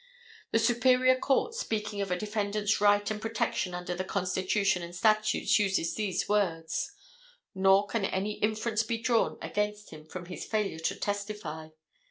[0.49, 5.59] The Superior Court, speaking of a defendant's right and protection under the constitution and statutes,
[5.59, 6.93] uses these words:
[7.53, 11.67] "Nor can any inference be drawn against him from his failure to testify."